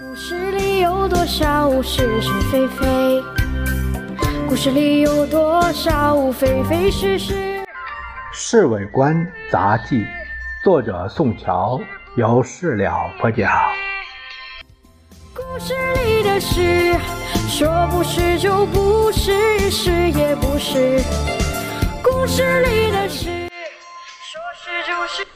[0.00, 3.22] 故事里有多少是是非非？
[4.48, 7.34] 故事里有多少非非是是？
[8.32, 9.14] 《侍卫官
[9.50, 9.96] 杂记》，
[10.64, 11.78] 作者宋乔，
[12.16, 13.52] 由事了播讲。
[15.34, 15.74] 故事
[16.06, 16.94] 里的事，
[17.50, 21.02] 说不是就不是，是也不是。
[22.02, 23.28] 故事里的事，
[24.22, 25.26] 说是就是。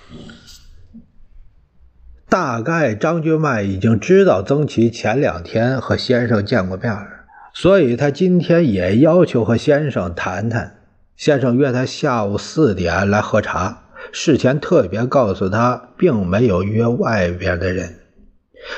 [2.38, 6.94] 大概张君迈已经知道曾琦前两天和先生见过面，
[7.54, 10.76] 所以他今天也要求和先生谈谈。
[11.16, 18.00] 先生约他下午四点来喝茶，事前特别告诉他，并没有约外边的人。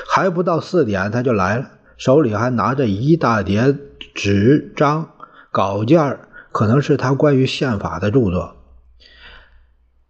[0.06, 3.74] 还不到四点，他就来了，手里还拿着一大叠
[4.14, 5.10] 纸张
[5.50, 6.16] 稿件，
[6.52, 8.54] 可能是他关于宪法的著作。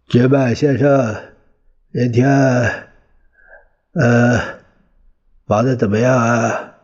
[0.07, 1.15] 君迈先生，
[1.91, 2.88] 今天。
[4.01, 4.41] 呃，
[5.45, 6.75] 忙的怎么样啊？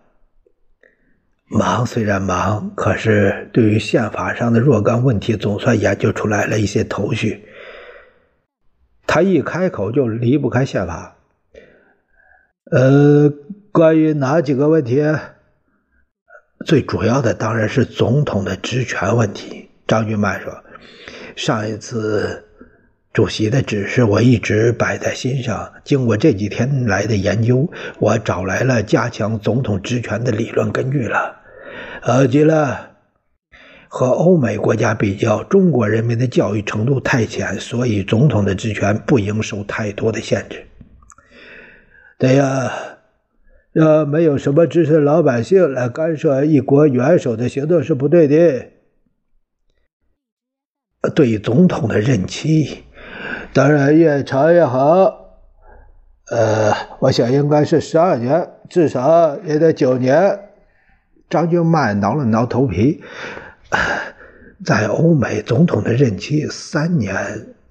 [1.47, 7.45] 忙虽然忙，可是对于宪法上的若干问题，总算研究出来了一些头绪。
[9.07, 11.15] 他一开口就离不开宪法。
[12.69, 13.31] 呃，
[13.71, 15.01] 关于哪几个问题？
[16.65, 19.69] 最主要的当然是总统的职权问题。
[19.87, 20.63] 张君迈说，
[21.37, 22.41] 上一次。
[23.15, 25.71] 主席的指示我一直摆在心上。
[25.85, 31.37] 经过这几天来的研究，我找来了加强总统职权的理论根据了。
[32.01, 32.91] 呃，记了。
[33.87, 40.65] 和欧美国家比较，中国人民的教育程度太浅，所以总统的职权不应受太多的限制。
[42.17, 42.69] 对呀，
[43.75, 48.65] 呃，没有什么支持老百姓来干涉一国元首的行动是不对的。
[51.15, 52.83] 对于总统的任期。
[53.55, 55.39] 当然越长越好，
[56.29, 60.49] 呃，我想应该是十二年，至少也得九年。
[61.29, 63.01] 张君迈挠了挠头皮，
[64.65, 67.15] 在欧美总统的任期三年，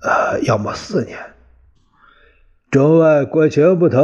[0.00, 1.18] 呃，要么四年。
[2.70, 4.02] 中外国情不同，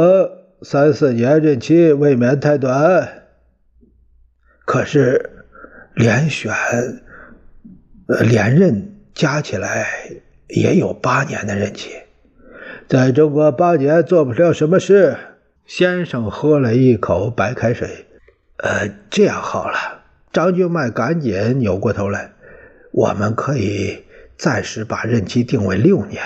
[0.61, 3.23] 三四年任期未免太短。
[4.65, 5.31] 可是
[5.95, 6.53] 连选、
[8.05, 9.87] 呃连任加起来。
[10.51, 11.89] 也有八年的任期，
[12.89, 15.17] 在中国八年做不了什么事。
[15.65, 18.05] 先生喝了一口白开水，
[18.57, 20.01] 呃，这样好了。
[20.33, 22.33] 张君迈赶紧扭过头来，
[22.91, 24.03] 我们可以
[24.37, 26.21] 暂时把任期定为六年，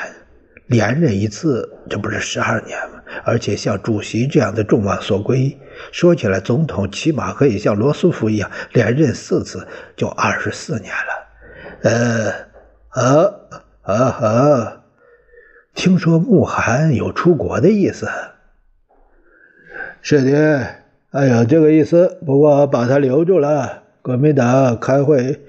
[0.66, 3.03] 连任一次，这不是十二年吗？
[3.24, 5.56] 而且像主席这样的众望所归，
[5.92, 11.28] 说起来，总统起码可以像罗斯福一样连任四次，就二十四年了。
[11.84, 12.34] 呃，
[12.94, 13.65] 呃。
[13.85, 14.84] 啊哈！
[15.75, 18.07] 听说慕寒有出国的意思。
[20.01, 20.75] 是的，
[21.12, 22.19] 哎呀，这个意思。
[22.25, 23.84] 不过把他留住了。
[24.01, 25.40] 国民党开会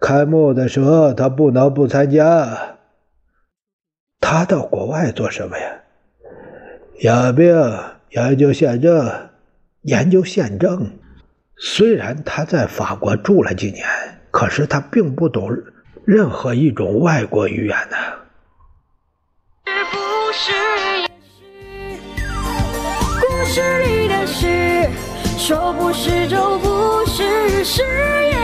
[0.00, 2.76] 开幕的时候，他不能不参加。
[4.20, 5.64] 他到国外做什么呀？
[7.02, 7.54] 养病，
[8.10, 9.28] 研究宪政，
[9.82, 10.90] 研究宪政。
[11.56, 13.86] 虽然他在法国住了几年，
[14.32, 15.48] 可是他并不懂。
[16.10, 17.96] 任何一种外国语言呢？
[19.64, 20.50] 故事
[23.84, 24.90] 里的事，
[25.38, 28.39] 说不是就不是，是也不是。